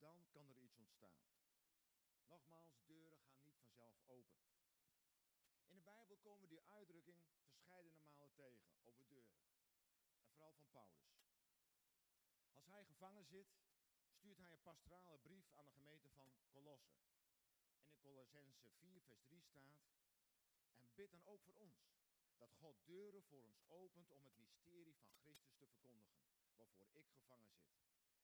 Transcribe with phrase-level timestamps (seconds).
[0.00, 1.22] dan kan er iets ontstaan.
[2.26, 4.38] Nogmaals, deuren gaan niet vanzelf open.
[5.66, 9.38] In de Bijbel komen we die uitdrukking verscheidene malen tegen over deuren.
[10.16, 11.18] En vooral van Paulus.
[12.52, 13.48] Als hij gevangen zit,
[14.08, 16.94] stuurt hij een pastorale brief aan de gemeente van Colosse.
[17.72, 19.80] En in Colossense 4, vers 3 staat,
[20.72, 21.88] en bid dan ook voor ons,
[22.36, 26.20] dat God deuren voor ons opent om het mysterie van Christus te verkondigen,
[26.56, 27.68] waarvoor ik gevangen zit.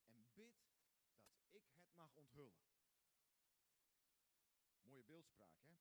[0.07, 0.76] En bid
[1.57, 2.61] ik het mag onthullen.
[4.83, 5.77] Mooie beeldspraak, hè?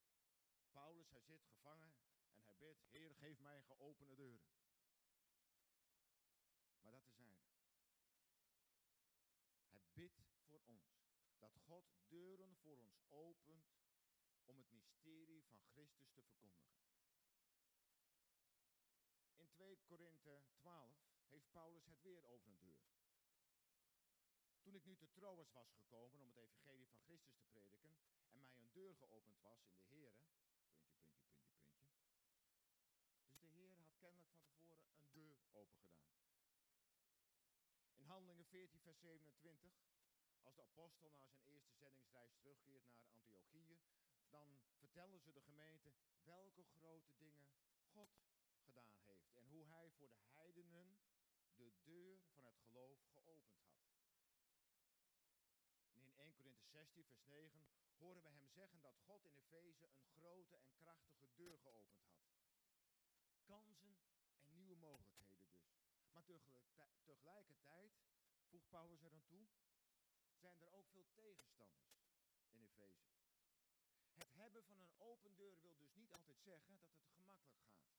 [0.72, 1.96] Paulus, hij zit gevangen
[2.34, 4.50] en hij bidt, Heer, geef mij geopende deuren.
[6.82, 7.38] Maar dat zijn.
[9.68, 11.04] Hij bidt voor ons.
[11.38, 13.76] Dat God deuren voor ons opent
[14.46, 16.76] om het mysterie van Christus te verkondigen.
[19.36, 22.95] In 2 Korinthe 12 heeft Paulus het weer over een deur.
[24.66, 27.96] Toen ik nu te Troas was gekomen om het evangelie van Christus te prediken
[28.30, 32.54] en mij een deur geopend was in de Here, puntje, puntje, puntje, puntje.
[33.28, 36.18] Dus de Heer had kennelijk van tevoren een deur open gedaan.
[37.96, 39.72] In Handelingen 14, vers 27,
[40.42, 43.78] als de apostel na zijn eerste zendingsreis terugkeert naar Antiochië,
[44.30, 47.48] dan vertellen ze de gemeente welke grote dingen
[47.92, 48.10] God
[48.64, 50.98] gedaan heeft en hoe hij voor de heidenen
[51.56, 53.86] de deur van het geloof geopend had.
[55.90, 59.86] En in 1 Korinthe 16, vers 9, horen we hem zeggen dat God in Efeze
[59.86, 62.28] een grote en krachtige deur geopend had.
[63.44, 63.98] Kansen
[64.42, 65.74] en nieuwe mogelijkheden dus.
[66.12, 66.24] Maar
[67.04, 67.92] tegelijkertijd,
[68.50, 69.48] voegt Paulus er aan toe,
[70.34, 72.04] zijn er ook veel tegenstanders
[72.48, 73.08] in Efeze.
[74.14, 77.94] Het hebben van een open deur wil dus niet altijd zeggen dat het gemakkelijk gaat.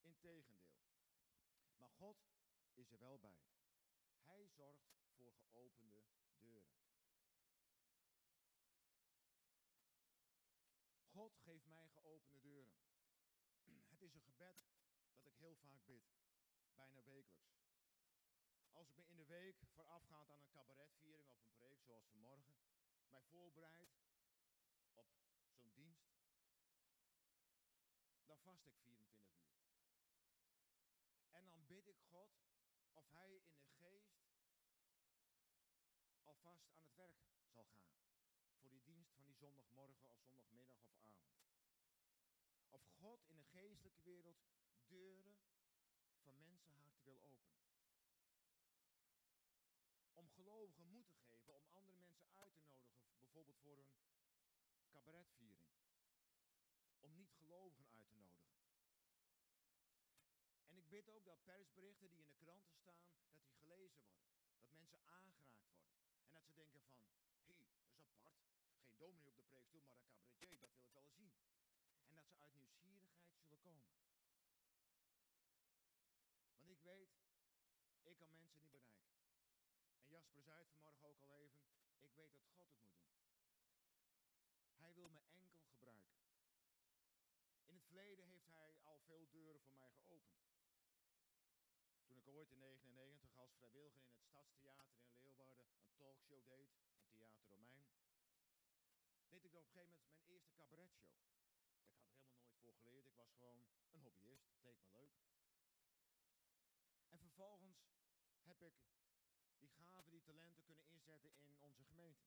[0.00, 0.80] Integendeel.
[1.76, 2.16] Maar God
[2.72, 3.44] is er wel bij.
[4.20, 6.04] Hij zorgt voor geopende
[6.38, 6.82] deuren.
[11.12, 12.74] God geeft mij geopende deuren.
[13.88, 14.56] Het is een gebed
[15.14, 16.04] dat ik heel vaak bid,
[16.74, 17.70] bijna wekelijks.
[18.72, 22.54] Als ik me in de week voorafgaand aan een cabaretviering of een preek zoals vanmorgen,
[23.08, 23.90] mij voorbereid
[24.92, 25.08] op
[25.50, 26.12] zo'n dienst,
[28.24, 29.70] dan vast ik 24 uur.
[31.30, 32.30] En dan bid ik God
[32.92, 34.22] of Hij in de geest
[36.22, 37.16] alvast aan het werk
[37.52, 37.96] zal gaan
[38.60, 41.41] voor die dienst van die zondagmorgen of zondagmiddag of avond.
[42.72, 44.40] Of God in de geestelijke wereld
[44.86, 45.36] deuren
[46.22, 47.60] van mensenharten wil openen.
[50.14, 55.70] Om gelovigen moed te geven, om andere mensen uit te nodigen, bijvoorbeeld voor een cabaretviering.
[57.00, 58.60] Om niet-gelovigen uit te nodigen.
[60.66, 64.30] En ik bid ook dat persberichten die in de kranten staan, dat die gelezen worden.
[64.54, 65.90] Dat mensen aangeraakt worden.
[66.24, 68.10] En dat ze denken van, hé, hey, dat is apart.
[68.84, 71.32] Geen dominee op de preekstoel, maar een cabaretier, wil ik wel eens zien.
[72.04, 73.90] En dat ze uit nieuwsgierigheid zullen komen.
[76.56, 77.10] Want ik weet,
[78.02, 79.20] ik kan mensen niet bereiken.
[79.98, 81.62] En Jasper zei het vanmorgen ook al even,
[81.98, 83.10] ik weet dat God het moet doen.
[84.76, 86.20] Hij wil me enkel gebruiken.
[87.66, 90.40] In het verleden heeft hij al veel deuren voor mij geopend.
[92.06, 96.70] Toen ik ooit in 1999 als vrijwilliger in het Stadstheater in Leeuwarden een talkshow deed,
[97.00, 97.86] een Theater Romein,
[99.28, 101.12] deed ik op een gegeven moment mijn eerste cabaretshow.
[101.18, 103.58] Ik had er helemaal nooit voor geleerd, ik was gewoon
[103.92, 105.14] een hobbyist, het leek me leuk.
[107.08, 107.90] En vervolgens
[108.42, 108.74] heb ik
[109.58, 112.26] die gaven, die talenten kunnen inzetten in onze gemeente.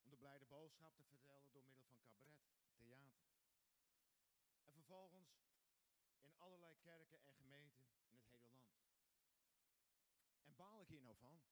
[0.00, 2.42] Om de blijde boodschap te vertellen door middel van cabaret,
[2.76, 3.26] theater.
[4.64, 5.42] En vervolgens
[6.22, 8.72] in allerlei kerken en gemeenten in het hele land.
[10.42, 11.42] En baal ik hier nou van?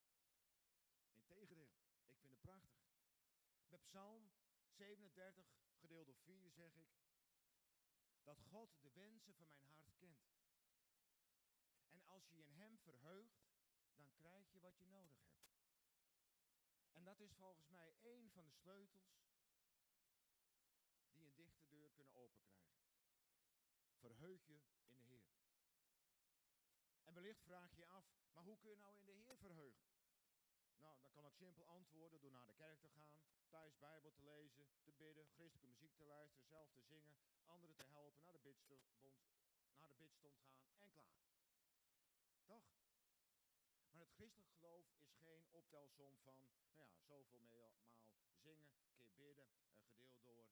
[1.12, 1.72] Integendeel,
[2.04, 2.80] ik vind het prachtig.
[3.68, 4.30] Bij Psalm
[4.70, 5.46] 37,
[5.80, 7.02] gedeeld door 4, zeg ik
[8.22, 10.30] dat God de wensen van mijn hart kent.
[11.88, 13.42] En als je in Hem verheugt,
[13.94, 15.42] dan krijg je wat je nodig hebt.
[16.92, 19.22] En dat is volgens mij een van de sleutels
[21.12, 22.90] die een dichte deur kunnen openkrijgen.
[23.92, 25.30] Verheug je in de Heer.
[27.04, 29.86] En wellicht vraag je je af, maar hoe kun je nou in de Heer verheugen?
[30.78, 33.20] Nou, dan kan ik simpel antwoorden door naar de kerk te gaan,
[33.52, 37.84] thuis Bijbel te lezen, te bidden, christelijke muziek te luisteren, zelf te zingen, anderen te
[37.84, 39.12] helpen, naar de bidstond, naar de
[39.78, 41.34] gaan en klaar.
[42.44, 42.64] Toch?
[43.90, 46.38] Maar het christelijk geloof is geen optelsom van,
[46.74, 47.74] nou ja, zoveel maal
[48.42, 49.48] zingen, keer bidden,
[49.84, 50.51] gedeeld door.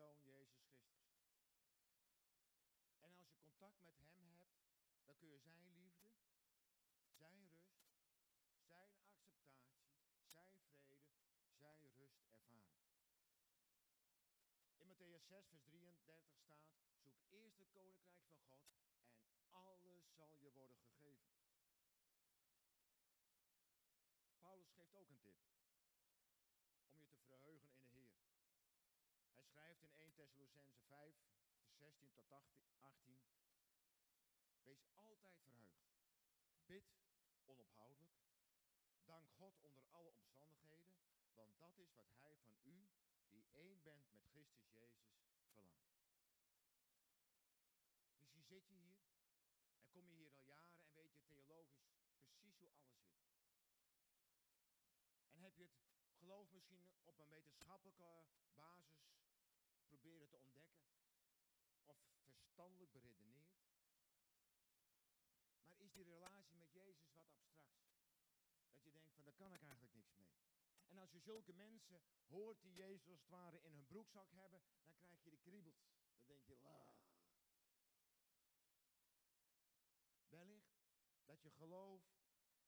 [0.00, 1.28] zoon Jezus Christus.
[3.00, 4.56] En als je contact met Hem hebt,
[5.04, 6.10] dan kun je Zijn liefde,
[7.18, 7.84] Zijn rust,
[8.16, 9.12] Zijn acceptatie,
[10.16, 10.70] Zijn vrede,
[11.58, 12.70] Zijn rust ervaren.
[14.76, 16.58] In Matthäus 6, vers 33 staat,
[17.02, 18.60] zoek eerst het koninkrijk van God
[19.36, 21.30] en alles zal je worden gegeven.
[24.40, 25.59] Paulus geeft ook een tip.
[30.20, 31.14] Thessalonicense 5,
[31.78, 32.30] vers 16 tot
[32.80, 33.20] 18,
[34.62, 35.88] wees altijd verheugd.
[36.66, 36.84] Bid
[37.44, 38.12] onophoudelijk.
[39.04, 40.96] Dank God onder alle omstandigheden,
[41.34, 42.88] want dat is wat Hij van u,
[43.28, 45.88] die één bent met Christus Jezus, verlangt.
[48.16, 49.00] Misschien zit je hier
[49.74, 53.40] en kom je hier al jaren en weet je theologisch precies hoe alles zit.
[55.30, 55.78] En heb je het
[56.18, 58.24] geloof misschien op een wetenschappelijke
[58.54, 59.19] basis
[59.90, 60.82] proberen te ontdekken.
[61.84, 61.98] Of
[62.38, 63.58] verstandelijk beredeneerd.
[65.64, 67.80] Maar is die relatie met Jezus wat abstract?
[68.70, 70.38] Dat je denkt van daar kan ik eigenlijk niks mee.
[70.86, 74.62] En als je zulke mensen hoort die Jezus als het ware in hun broekzak hebben,
[74.82, 75.88] dan krijg je de kriebels.
[76.14, 76.98] Dan denk je, la.
[80.28, 80.80] Wellicht
[81.24, 82.02] dat je geloof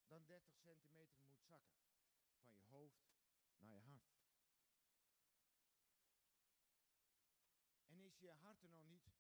[0.06, 1.76] dan 30 centimeter moet zakken.
[2.38, 3.12] Van je hoofd
[3.58, 4.12] naar je hart.
[7.86, 9.12] En is je hart er nog niet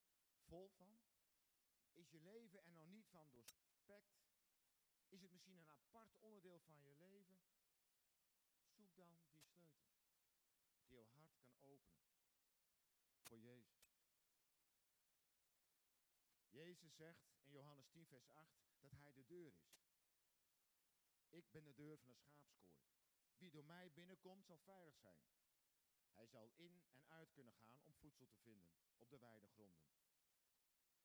[0.46, 1.00] vol van?
[1.92, 4.22] Is je leven er nog niet van doorspekt?
[5.08, 7.40] Is het misschien een apart onderdeel van je leven?
[8.68, 9.80] Zoek dan die sleutel.
[10.86, 12.02] Die jouw hart kan openen.
[13.22, 13.92] Voor Jezus.
[16.48, 19.82] Jezus zegt in Johannes 10, vers 8 dat hij de deur is.
[21.28, 22.82] Ik ben de deur van de schaapskooi.
[23.36, 25.41] Wie door mij binnenkomt zal veilig zijn.
[26.22, 29.86] Hij zal in en uit kunnen gaan om voedsel te vinden op de weidegronden.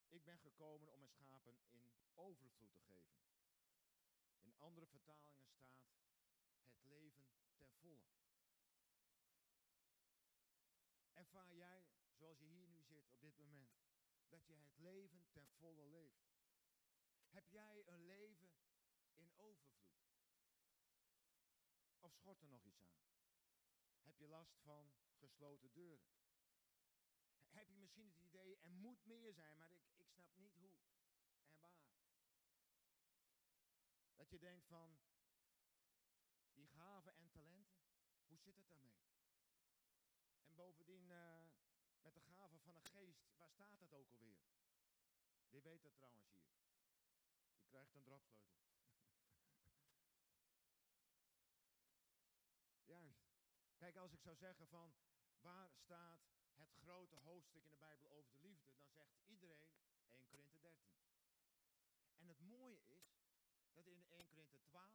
[0.09, 3.17] Ik ben gekomen om mijn schapen in overvloed te geven.
[4.41, 5.47] In andere vertalingen
[6.53, 7.25] staat het leven
[7.55, 8.05] ten volle.
[11.13, 13.71] Ervaar jij, zoals je hier nu zit op dit moment,
[14.27, 16.29] dat je het leven ten volle leeft?
[17.29, 18.51] Heb jij een leven
[19.15, 19.97] in overvloed?
[21.99, 22.97] Of schort er nog iets aan?
[24.03, 26.09] Heb je last van gesloten deuren?
[27.49, 30.71] Heb je misschien het idee, er moet meer zijn, maar ik, ik snap niet hoe
[30.71, 31.85] en waar?
[34.15, 34.99] Dat je denkt van,
[36.53, 37.81] die gaven en talenten,
[38.27, 39.05] hoe zit het daarmee?
[40.43, 41.47] En bovendien, uh,
[42.01, 44.39] met de gaven van een geest, waar staat dat ook alweer?
[45.49, 46.47] Wie weet dat trouwens hier?
[47.57, 48.76] Je krijgt een drapsleutel.
[54.07, 54.93] Als ik zou zeggen van
[55.41, 56.21] waar staat
[56.55, 59.71] het grote hoofdstuk in de Bijbel over de liefde, dan zegt iedereen
[60.09, 60.91] 1 Korinthe 13.
[62.17, 63.19] En het mooie is
[63.71, 64.93] dat in 1 Korinthe 12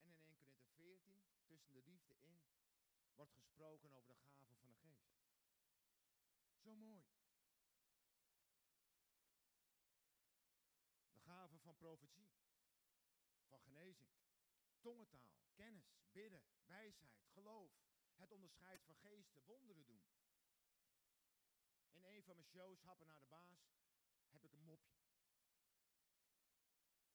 [0.00, 2.40] en in 1 Korinthe 14 tussen de liefde in
[3.14, 5.12] wordt gesproken over de gaven van de geest.
[6.58, 7.04] Zo mooi.
[11.12, 12.30] De gaven van profetie,
[13.48, 14.10] van genezing,
[14.80, 17.91] tongentaal, kennis, bidden, wijsheid, geloof,
[18.22, 20.02] het onderscheid van geesten, wonderen doen.
[21.90, 23.60] In een van mijn shows, Happen naar de Baas,
[24.30, 24.94] heb ik een mopje.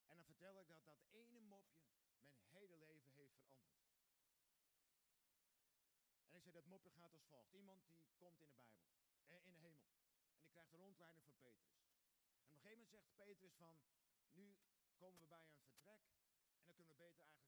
[0.06, 1.80] En dan vertel ik dat dat ene mopje
[2.32, 3.86] mijn hele leven heeft veranderd.
[6.28, 7.52] En ik zei, dat mopje gaat als volgt.
[7.52, 8.86] Iemand die komt in de Bijbel,
[9.26, 9.90] eh, in de hemel.
[10.34, 11.80] En die krijgt een rondleiding van Petrus.
[12.36, 13.80] En op een gegeven moment zegt Petrus van,
[14.32, 14.56] nu
[14.96, 16.02] komen we bij een vertrek
[16.42, 17.47] en dan kunnen we beter eigenlijk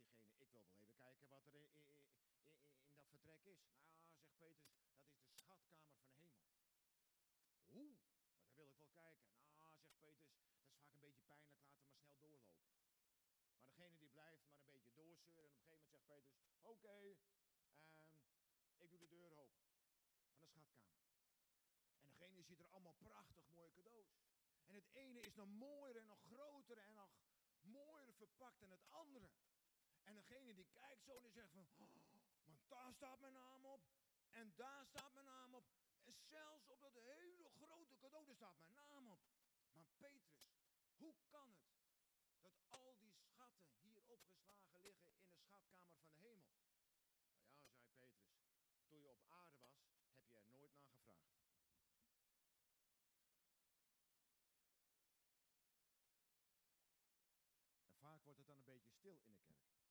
[0.00, 1.72] zegt, ik wil wel even kijken wat er in,
[2.94, 3.62] dat vertrek is.
[3.70, 6.40] Nou, zegt Petrus, dat is de schatkamer van de hemel.
[7.72, 7.96] Oeh,
[8.32, 9.30] maar daar wil ik wel kijken.
[9.58, 12.70] Nou, zegt Petrus, dat is vaak een beetje pijnlijk, laten we maar snel doorlopen.
[13.52, 15.34] Maar degene die blijft maar een beetje doorzeuren.
[15.36, 16.98] En op een gegeven moment zegt Petrus, oké,
[17.94, 18.16] ehm,
[18.76, 20.78] ik doe de deur open van de schatkamer.
[22.00, 24.20] En degene ziet er allemaal prachtig mooie cadeaus.
[24.66, 27.10] En het ene is nog mooier en nog groter en nog
[27.60, 29.30] mooier verpakt dan het andere.
[30.04, 32.02] En degene die kijkt zo die zegt van, oh,
[32.68, 33.82] daar staat mijn naam op.
[34.30, 35.64] En daar staat mijn naam op.
[36.02, 39.20] En zelfs op dat hele grote cadeau, daar staat mijn naam op.
[39.72, 40.54] Maar Petrus,
[40.96, 41.70] hoe kan het
[42.40, 46.52] dat al die schatten hier opgeslagen liggen in de schatkamer van de hemel?
[47.44, 48.46] Nou ja, zei Petrus,
[48.86, 49.78] toen je op aarde was,
[50.12, 51.40] heb je er nooit naar gevraagd.
[57.84, 59.81] En vaak wordt het dan een beetje stil in de kerk.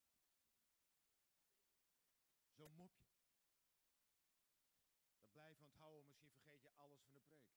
[5.20, 7.52] Dat blijf je onthouden, misschien vergeet je alles van de preek.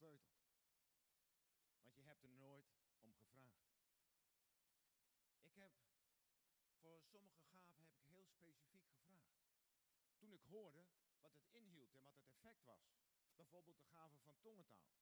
[0.00, 0.32] sleutel.
[1.82, 2.66] Want je hebt er nooit
[3.00, 3.68] om gevraagd.
[5.40, 5.72] Ik heb
[6.80, 9.38] voor sommige gaven heb ik heel specifiek gevraagd.
[10.16, 10.86] Toen ik hoorde
[11.20, 12.98] wat het inhield en wat het effect was.
[13.34, 14.92] Bijvoorbeeld de gave van tongentaal.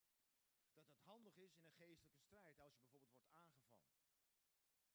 [0.73, 3.91] Dat het handig is in een geestelijke strijd als je bijvoorbeeld wordt aangevallen.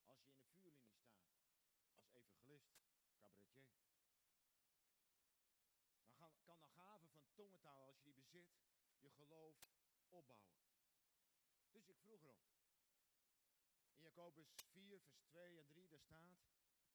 [0.05, 1.25] Als je in de vuurlinie staat
[1.97, 2.73] als evangelist,
[3.23, 3.65] cabaretier.
[6.43, 8.47] Kan de gave van tongentaal, als je die bezit,
[8.97, 9.55] je geloof
[10.09, 10.53] opbouwen.
[11.71, 12.51] Dus ik vroeg erom.
[13.91, 16.39] In Jacobus 4, vers 2 en 3, daar staat,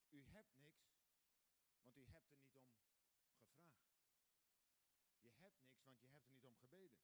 [0.08, 0.98] u hebt niks,
[1.80, 3.08] want u hebt er niet om gevraagd.
[5.20, 7.00] Je hebt niks, want je hebt er niet om gebeden.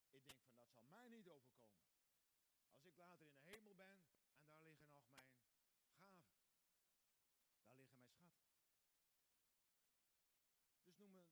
[0.00, 1.86] Ik denk van, dat zal mij niet overkomen.
[2.72, 4.04] Als ik later in de hemel ben
[4.36, 5.46] en daar liggen nog mijn gaven.
[7.66, 8.46] Daar liggen mijn schatten.
[10.84, 11.30] Dus noem een,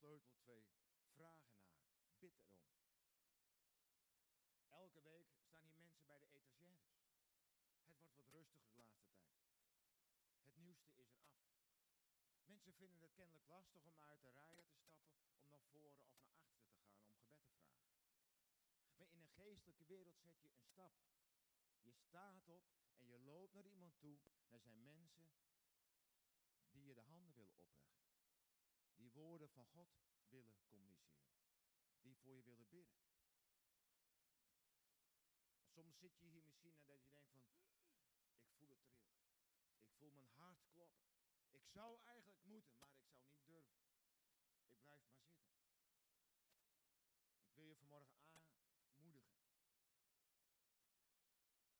[0.00, 0.66] een sleutel twee.
[1.14, 1.78] Vragen naar.
[2.18, 2.58] Bid erom.
[4.68, 6.88] Elke week staan hier mensen bij de etagères.
[7.72, 9.58] Het wordt wat rustiger de laatste tijd.
[10.42, 11.48] Het nieuwste is eraf.
[12.44, 16.10] Mensen vinden het kennelijk lastig om uit de rijen te stappen, om naar voren of
[16.12, 17.82] naar achteren te gaan om gebed te vragen.
[18.96, 20.92] Maar in een geestelijke wereld zet je een stap.
[21.80, 22.64] Je staat op
[22.96, 24.18] en je loopt naar iemand toe.
[24.48, 25.30] Er zijn mensen
[26.70, 27.29] die je de handen
[29.20, 29.88] woorden van God
[30.28, 31.44] willen communiceren.
[32.00, 32.98] Die voor je willen bidden.
[35.66, 37.72] Soms zit je hier misschien en dat je denkt van,
[38.38, 39.28] ik voel het trillen.
[39.80, 41.08] Ik voel mijn hart kloppen.
[41.50, 43.80] Ik zou eigenlijk moeten, maar ik zou niet durven.
[44.66, 45.58] Ik blijf maar zitten.
[47.40, 48.20] Ik wil je vanmorgen
[48.92, 49.48] aanmoedigen.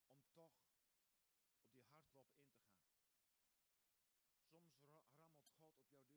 [0.04, 0.54] Om toch
[1.56, 3.00] op die hartkloppen in te gaan.
[4.50, 6.10] Soms rammelt God op jouw deur.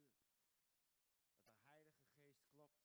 [1.38, 2.84] Dat de Heilige Geest klopt.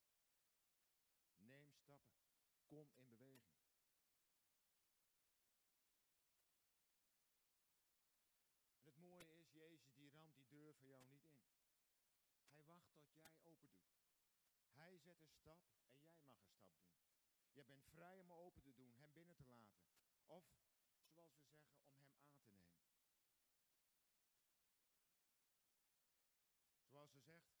[1.37, 2.27] Neem stappen.
[2.67, 3.59] Kom in beweging.
[10.59, 11.41] deur voor jou niet in.
[12.49, 13.91] Hij wacht tot jij open doet.
[14.71, 16.57] Hij zet een stap en jij mag een stap doen.
[17.51, 19.79] Je bent vrij om open te doen, hem binnen te laten.
[20.25, 20.43] Of,
[21.11, 21.39] zoals we zeggen,
[21.91, 22.77] om hem aan te nemen.
[26.89, 27.57] Zoals ze zegt.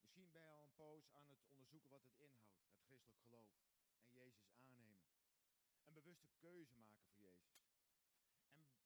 [0.00, 4.10] Misschien ben je al een poos aan het onderzoeken wat het inhoudt, het christelijk En
[4.10, 5.08] Jezus aannemen.
[5.84, 7.50] Een bewuste keuze maken voor Jezus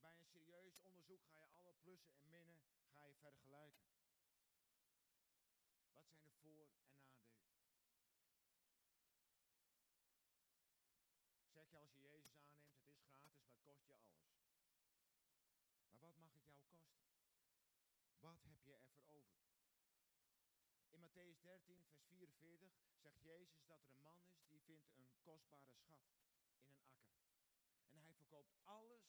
[0.01, 2.61] bij een serieus onderzoek ga je alle plussen en minnen
[2.95, 3.87] ga je vergelijken.
[5.93, 7.43] Wat zijn de voor- en nadelen?
[11.53, 14.33] Zeg je als je Jezus aanneemt, het is gratis, maar het kost je alles.
[15.87, 17.03] Maar wat mag het jou kosten?
[18.21, 19.44] Wat heb je ervoor over?
[21.05, 21.85] Matthäus 13,
[22.17, 26.13] vers 44 zegt Jezus dat er een man is die vindt een kostbare schat in
[26.15, 26.49] een akker.
[27.91, 29.05] En hij verkoopt alles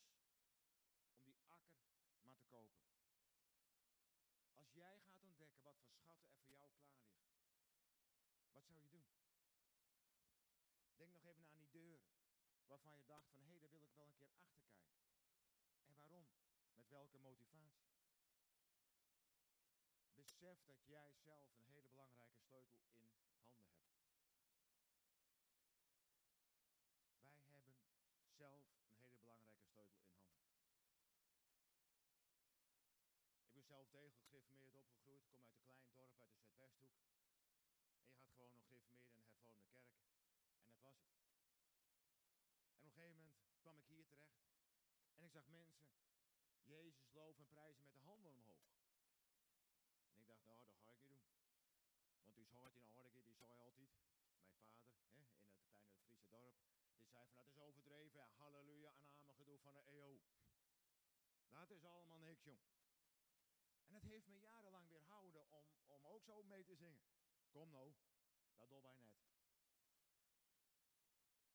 [2.20, 2.86] maar te kopen.
[4.54, 7.32] Als jij gaat ontdekken wat voor schatten er voor jou klaar liggen,
[8.52, 9.08] wat zou je doen?
[10.96, 12.12] Denk nog even aan die deuren,
[12.66, 14.94] waarvan je dacht van hé, hey, daar wil ik wel een keer achter kijken.
[15.86, 16.28] En waarom?
[16.74, 17.95] Met welke motivatie?
[20.26, 23.44] Besef dat jij zelf een hele belangrijke sleutel in handen hebt.
[27.22, 27.76] Wij hebben
[28.38, 30.46] zelf een hele belangrijke sleutel in handen.
[33.66, 35.26] zelf degelijk gereformeerd opgegroeid.
[35.30, 37.18] kom uit een klein dorp uit de Zuidwesthoek.
[38.00, 39.94] En je gaat gewoon nog gereformeerd in een hervormde kerk.
[40.54, 41.14] En dat was het.
[42.70, 44.46] En op een gegeven moment kwam ik hier terecht.
[45.18, 45.88] En ik zag mensen
[46.64, 48.75] Jezus loven en prijzen met de handen omhoog.
[50.46, 51.40] Nou, dat ga ik niet doen.
[52.24, 56.28] Want u hart in orde, die zei altijd, mijn vader, hè, in het kleine Friese
[56.28, 56.56] dorp,
[56.98, 60.22] die zei van, dat is overdreven, halleluja, en amen gedoe van de EO.
[61.50, 62.60] Dat is allemaal niks, jong.
[63.88, 67.06] En het heeft me jarenlang weerhouden om, om ook zo mee te zingen.
[67.50, 67.94] Kom nou,
[68.56, 69.16] dat doe wij net.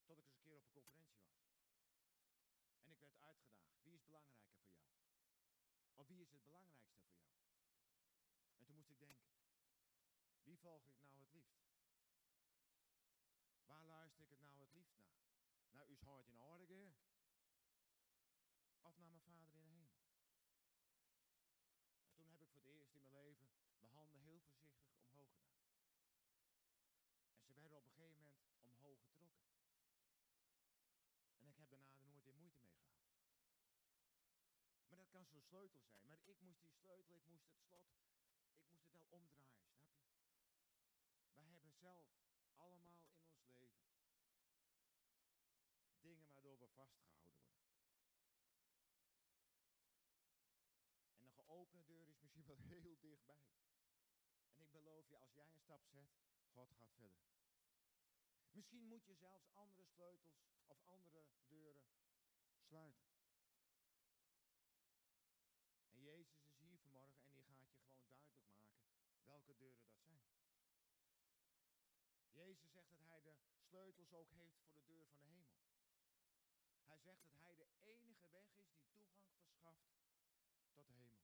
[0.04, 1.60] Tot ik eens een keer op een conferentie was.
[2.82, 3.82] En ik werd uitgedaagd.
[3.82, 4.82] Wie is belangrijker voor jou?
[5.94, 7.49] Of wie is het belangrijkste voor jou?
[8.90, 9.52] En toen ik denken.
[10.42, 11.60] Wie volg ik nou het liefst?
[13.64, 15.14] Waar luister ik het nou het liefst naar?
[15.70, 16.92] Naar uw hart in orde?
[18.82, 19.90] Of naar mijn vader in de hemel?
[22.50, 25.62] voor het eerst in mijn leven mijn handen heel voorzichtig omhoog gedaan.
[27.42, 29.46] En ze werden op een gegeven moment omhoog getrokken.
[31.38, 33.02] En ik heb daarna er nooit weer moeite mee gehad.
[34.88, 36.06] Maar dat kan zo'n sleutel zijn.
[36.06, 40.00] Maar ik moest die sleutel, ik moest het slot, ik moest het wel omdraaien, snap
[40.02, 40.20] je?
[41.80, 42.06] zelf
[42.56, 43.90] allemaal in ons leven
[46.00, 47.60] dingen waardoor we vastgehouden worden.
[51.14, 53.52] En een geopende deur is misschien wel heel dichtbij.
[54.52, 56.10] En ik beloof je, als jij een stap zet,
[56.52, 57.22] God gaat verder.
[58.50, 61.86] Misschien moet je zelfs andere sleutels of andere deuren
[62.58, 63.08] sluiten.
[65.90, 68.70] En Jezus is hier vanmorgen en die gaat je gewoon duidelijk maken
[69.24, 70.22] welke deuren dat zijn.
[72.30, 73.34] Jezus dat hij de
[73.68, 75.60] sleutels ook heeft voor de deur van de hemel.
[76.84, 79.90] Hij zegt dat hij de enige weg is die toegang verschaft
[80.58, 81.20] tot de hemel.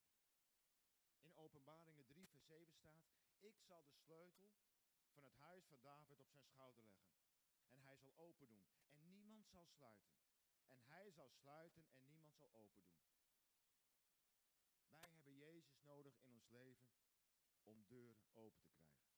[1.20, 3.06] In Openbaringen 3, vers 7 staat,
[3.40, 4.50] ik zal de sleutel
[5.12, 7.06] van het huis van David op zijn schouder leggen.
[7.68, 8.66] En hij zal open doen.
[8.88, 10.16] En niemand zal sluiten.
[10.66, 13.04] En hij zal sluiten en niemand zal open doen.
[14.88, 16.88] Wij hebben Jezus nodig in ons leven
[17.62, 19.16] om deuren open te krijgen.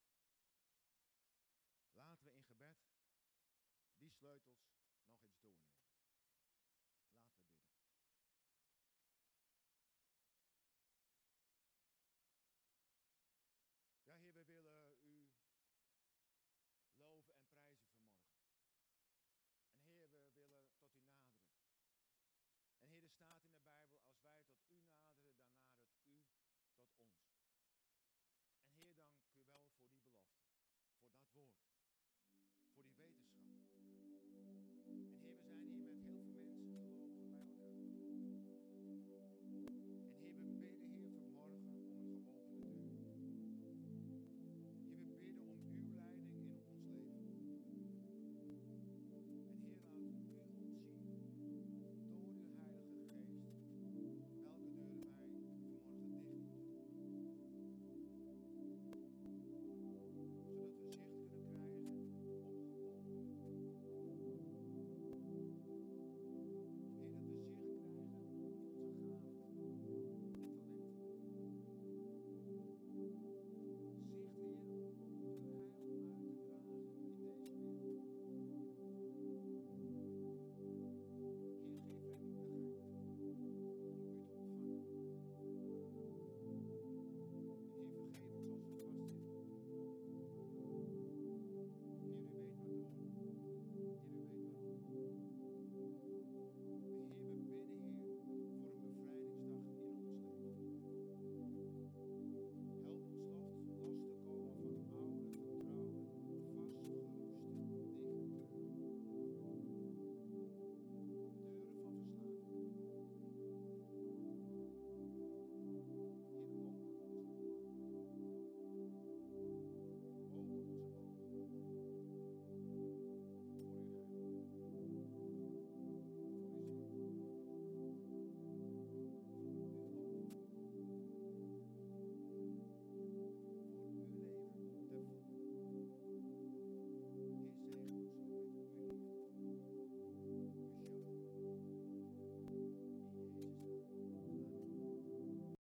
[1.93, 2.77] Laten we in gebed
[3.97, 4.78] die sleutels.